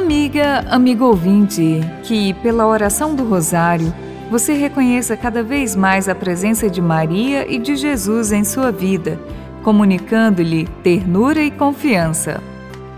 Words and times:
Amiga, 0.00 0.64
amigo 0.70 1.04
ouvinte, 1.04 1.82
que 2.02 2.32
pela 2.34 2.66
oração 2.66 3.14
do 3.14 3.22
Rosário 3.22 3.94
você 4.30 4.54
reconheça 4.54 5.14
cada 5.14 5.42
vez 5.42 5.76
mais 5.76 6.08
a 6.08 6.14
presença 6.14 6.70
de 6.70 6.80
Maria 6.80 7.46
e 7.46 7.58
de 7.58 7.76
Jesus 7.76 8.32
em 8.32 8.42
sua 8.42 8.72
vida, 8.72 9.20
comunicando-lhe 9.62 10.66
ternura 10.82 11.42
e 11.42 11.50
confiança. 11.50 12.42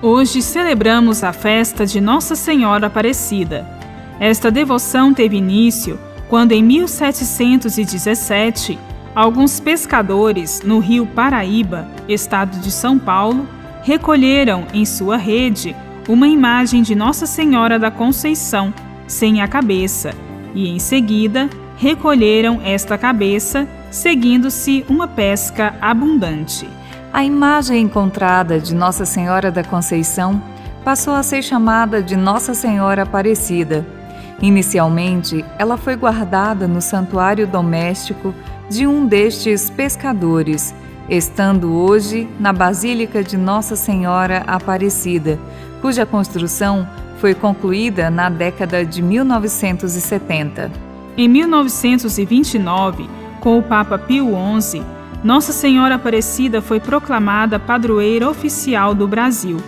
Hoje 0.00 0.40
celebramos 0.40 1.24
a 1.24 1.32
festa 1.32 1.84
de 1.84 2.00
Nossa 2.00 2.36
Senhora 2.36 2.86
Aparecida. 2.86 3.66
Esta 4.20 4.48
devoção 4.48 5.12
teve 5.12 5.36
início 5.36 5.98
quando, 6.30 6.52
em 6.52 6.62
1717, 6.62 8.78
alguns 9.12 9.58
pescadores 9.58 10.62
no 10.64 10.78
rio 10.78 11.04
Paraíba, 11.04 11.84
estado 12.08 12.60
de 12.60 12.70
São 12.70 12.96
Paulo, 12.96 13.44
recolheram 13.82 14.68
em 14.72 14.84
sua 14.84 15.16
rede 15.16 15.74
uma 16.08 16.26
imagem 16.26 16.82
de 16.82 16.94
Nossa 16.94 17.26
Senhora 17.26 17.78
da 17.78 17.90
Conceição, 17.90 18.72
sem 19.06 19.40
a 19.40 19.48
cabeça, 19.48 20.12
e 20.54 20.68
em 20.68 20.78
seguida 20.78 21.48
recolheram 21.76 22.60
esta 22.64 22.98
cabeça, 22.98 23.66
seguindo-se 23.90 24.84
uma 24.88 25.06
pesca 25.06 25.74
abundante. 25.80 26.68
A 27.12 27.24
imagem 27.24 27.82
encontrada 27.82 28.58
de 28.58 28.74
Nossa 28.74 29.04
Senhora 29.04 29.50
da 29.50 29.62
Conceição 29.62 30.42
passou 30.84 31.14
a 31.14 31.22
ser 31.22 31.42
chamada 31.42 32.02
de 32.02 32.16
Nossa 32.16 32.54
Senhora 32.54 33.02
Aparecida. 33.02 33.86
Inicialmente, 34.40 35.44
ela 35.58 35.76
foi 35.76 35.94
guardada 35.94 36.66
no 36.66 36.80
santuário 36.80 37.46
doméstico 37.46 38.34
de 38.68 38.86
um 38.86 39.06
destes 39.06 39.70
pescadores, 39.70 40.74
estando 41.08 41.74
hoje 41.74 42.28
na 42.40 42.52
Basílica 42.52 43.22
de 43.22 43.36
Nossa 43.36 43.76
Senhora 43.76 44.42
Aparecida, 44.46 45.38
cuja 45.82 46.06
construção 46.06 46.88
foi 47.18 47.34
concluída 47.34 48.08
na 48.08 48.30
década 48.30 48.86
de 48.86 49.02
1970. 49.02 50.70
Em 51.16 51.28
1929, 51.28 53.10
com 53.40 53.58
o 53.58 53.62
Papa 53.62 53.98
Pio 53.98 54.30
XI, 54.60 54.82
Nossa 55.22 55.52
Senhora 55.52 55.96
Aparecida 55.96 56.62
foi 56.62 56.78
proclamada 56.80 57.58
padroeira 57.58 58.30
oficial 58.30 58.94
do 58.94 59.06
Brasil. 59.06 59.58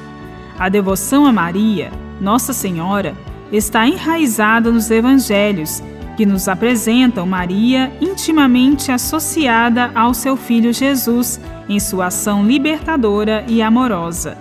A 0.58 0.68
devoção 0.68 1.26
a 1.26 1.32
Maria, 1.32 1.90
Nossa 2.20 2.52
Senhora, 2.52 3.14
está 3.52 3.86
enraizada 3.86 4.70
nos 4.70 4.90
evangelhos, 4.90 5.82
que 6.16 6.24
nos 6.24 6.46
apresentam 6.46 7.26
Maria 7.26 7.92
intimamente 8.00 8.92
associada 8.92 9.90
ao 9.96 10.14
seu 10.14 10.36
filho 10.36 10.72
Jesus 10.72 11.40
em 11.68 11.80
sua 11.80 12.06
ação 12.06 12.46
libertadora 12.46 13.44
e 13.48 13.60
amorosa. 13.60 14.38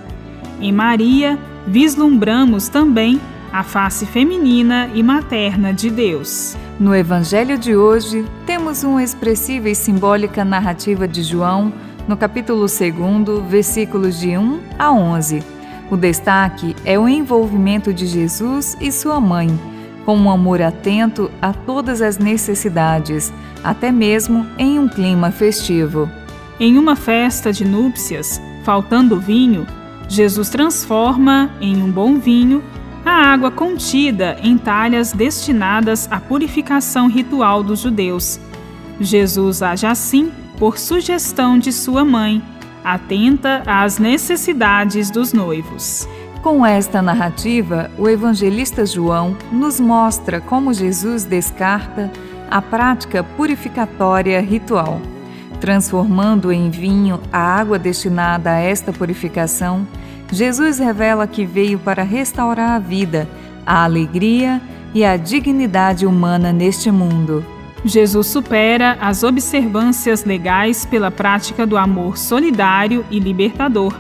Em 0.61 0.71
Maria, 0.71 1.37
vislumbramos 1.67 2.67
também 2.67 3.19
a 3.51 3.63
face 3.63 4.05
feminina 4.05 4.89
e 4.93 5.03
materna 5.03 5.73
de 5.73 5.89
Deus. 5.89 6.57
No 6.79 6.95
Evangelho 6.95 7.57
de 7.57 7.75
hoje, 7.75 8.25
temos 8.45 8.83
uma 8.83 9.03
expressiva 9.03 9.69
e 9.69 9.75
simbólica 9.75 10.43
narrativa 10.43 11.07
de 11.07 11.21
João, 11.21 11.71
no 12.07 12.17
capítulo 12.17 12.61
2, 12.61 13.47
versículos 13.47 14.19
de 14.19 14.35
1 14.35 14.59
a 14.77 14.91
11. 14.91 15.43
O 15.91 15.95
destaque 15.95 16.75
é 16.83 16.97
o 16.97 17.07
envolvimento 17.07 17.93
de 17.93 18.07
Jesus 18.07 18.75
e 18.81 18.91
sua 18.91 19.21
mãe, 19.21 19.47
com 20.03 20.17
um 20.17 20.31
amor 20.31 20.61
atento 20.61 21.29
a 21.39 21.53
todas 21.53 22.01
as 22.01 22.17
necessidades, 22.17 23.31
até 23.63 23.91
mesmo 23.91 24.47
em 24.57 24.79
um 24.79 24.89
clima 24.89 25.31
festivo. 25.31 26.09
Em 26.59 26.77
uma 26.77 26.95
festa 26.95 27.53
de 27.53 27.63
núpcias, 27.63 28.41
faltando 28.63 29.19
vinho, 29.19 29.67
Jesus 30.07 30.49
transforma 30.49 31.51
em 31.59 31.81
um 31.81 31.91
bom 31.91 32.17
vinho 32.19 32.63
a 33.05 33.11
água 33.11 33.51
contida 33.51 34.37
em 34.41 34.57
talhas 34.57 35.11
destinadas 35.11 36.07
à 36.11 36.19
purificação 36.19 37.07
ritual 37.07 37.63
dos 37.63 37.79
judeus. 37.79 38.39
Jesus 38.99 39.61
age 39.61 39.85
assim 39.85 40.31
por 40.57 40.77
sugestão 40.77 41.57
de 41.57 41.73
sua 41.73 42.05
mãe, 42.05 42.41
atenta 42.83 43.63
às 43.65 43.97
necessidades 43.97 45.09
dos 45.09 45.33
noivos. 45.33 46.07
Com 46.41 46.65
esta 46.65 47.01
narrativa, 47.01 47.89
o 47.97 48.07
evangelista 48.07 48.85
João 48.85 49.35
nos 49.51 49.79
mostra 49.79 50.39
como 50.41 50.73
Jesus 50.73 51.23
descarta 51.23 52.11
a 52.51 52.61
prática 52.61 53.23
purificatória 53.23 54.39
ritual, 54.41 55.01
transformando 55.63 56.51
em 56.51 56.69
vinho 56.69 57.21
a 57.31 57.39
água 57.39 57.79
destinada 57.79 58.51
a 58.51 58.59
esta 58.59 58.91
purificação 58.91 59.87
Jesus 60.29 60.77
revela 60.77 61.25
que 61.25 61.45
veio 61.45 61.79
para 61.79 62.03
restaurar 62.03 62.71
a 62.71 62.79
vida, 62.79 63.29
a 63.65 63.85
alegria 63.85 64.61
e 64.93 65.05
a 65.05 65.15
dignidade 65.15 66.05
humana 66.05 66.51
neste 66.51 66.91
mundo. 66.91 67.45
Jesus 67.85 68.27
supera 68.27 68.97
as 68.99 69.23
observâncias 69.23 70.25
legais 70.25 70.85
pela 70.85 71.09
prática 71.09 71.65
do 71.65 71.77
amor 71.77 72.17
solidário 72.17 73.05
e 73.09 73.17
libertador, 73.17 73.97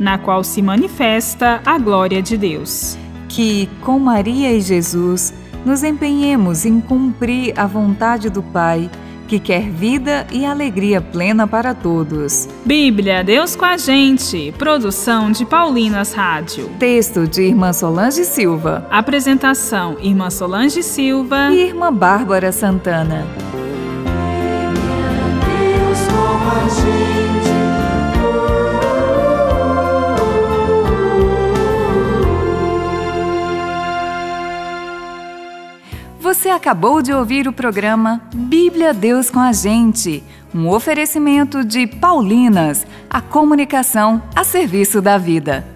na 0.00 0.18
qual 0.18 0.42
se 0.42 0.60
manifesta 0.60 1.60
a 1.64 1.78
glória 1.78 2.20
de 2.20 2.36
Deus. 2.36 2.98
Que, 3.28 3.68
com 3.82 4.00
Maria 4.00 4.52
e 4.52 4.60
Jesus, 4.60 5.32
nos 5.64 5.84
empenhemos 5.84 6.66
em 6.66 6.80
cumprir 6.80 7.52
a 7.56 7.68
vontade 7.68 8.28
do 8.28 8.42
Pai 8.42 8.90
que 9.26 9.38
quer 9.38 9.68
vida 9.70 10.26
e 10.32 10.44
alegria 10.44 11.00
plena 11.00 11.46
para 11.46 11.74
todos. 11.74 12.48
Bíblia, 12.64 13.22
Deus 13.24 13.56
com 13.56 13.64
a 13.64 13.76
gente. 13.76 14.52
Produção 14.58 15.30
de 15.30 15.44
Paulinas 15.44 16.12
Rádio. 16.12 16.70
Texto 16.78 17.26
de 17.26 17.42
Irmã 17.42 17.72
Solange 17.72 18.24
Silva. 18.24 18.86
Apresentação: 18.90 19.96
Irmã 20.00 20.30
Solange 20.30 20.82
Silva 20.82 21.50
e 21.50 21.66
Irmã 21.66 21.92
Bárbara 21.92 22.52
Santana. 22.52 23.24
Você 36.24 36.48
acabou 36.48 37.02
de 37.02 37.12
ouvir 37.12 37.46
o 37.46 37.52
programa 37.52 38.22
Bíblia 38.34 38.94
Deus 38.94 39.28
com 39.28 39.38
a 39.38 39.52
Gente, 39.52 40.24
um 40.54 40.70
oferecimento 40.70 41.62
de 41.62 41.86
Paulinas, 41.86 42.86
a 43.10 43.20
comunicação 43.20 44.22
a 44.34 44.42
serviço 44.42 45.02
da 45.02 45.18
vida. 45.18 45.66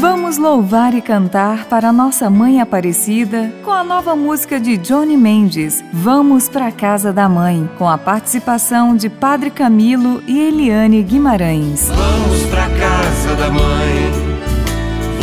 Vamos 0.00 0.38
louvar 0.38 0.94
e 0.94 1.02
cantar 1.02 1.66
para 1.66 1.92
nossa 1.92 2.30
mãe 2.30 2.58
Aparecida 2.58 3.52
com 3.62 3.70
a 3.70 3.84
nova 3.84 4.16
música 4.16 4.58
de 4.58 4.78
Johnny 4.78 5.18
Mendes, 5.18 5.84
Vamos 5.92 6.48
para 6.48 6.72
casa 6.72 7.12
da 7.12 7.28
mãe, 7.28 7.68
com 7.76 7.86
a 7.86 7.98
participação 7.98 8.96
de 8.96 9.10
Padre 9.10 9.50
Camilo 9.50 10.22
e 10.26 10.40
Eliane 10.40 11.02
Guimarães. 11.02 11.86
Vamos 11.90 12.46
para 12.46 12.66
casa 12.70 13.36
da 13.36 13.50
mãe. 13.50 14.31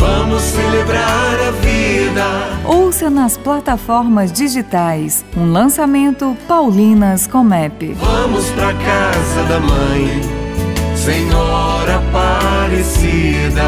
Vamos 0.00 0.40
celebrar 0.40 1.38
a 1.46 1.50
vida. 1.50 2.24
Ouça 2.64 3.10
nas 3.10 3.36
plataformas 3.36 4.32
digitais 4.32 5.22
um 5.36 5.52
lançamento 5.52 6.34
Paulinas 6.48 7.26
Comep. 7.26 7.92
Vamos 8.00 8.48
pra 8.52 8.72
casa 8.72 9.42
da 9.46 9.60
mãe, 9.60 10.22
Senhora 10.96 11.96
Aparecida. 11.96 13.62